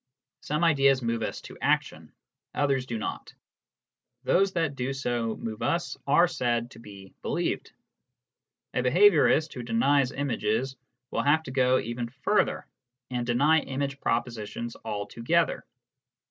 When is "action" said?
1.61-2.11